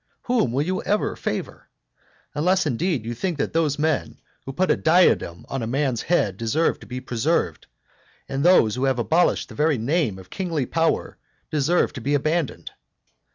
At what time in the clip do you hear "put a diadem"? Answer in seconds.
4.51-5.45